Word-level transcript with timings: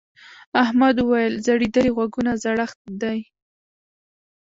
احمد 0.63 0.95
وويل: 0.99 1.33
ځړېدلي 1.45 1.91
غوږونه 1.95 2.31
زړښت 2.43 2.79
دی. 3.01 3.19